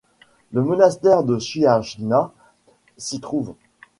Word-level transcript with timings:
Le 0.51 0.63
monastère 0.63 1.21
de 1.23 1.37
Chiajna 1.37 2.31
s'y 2.97 3.19
trouve. 3.19 3.53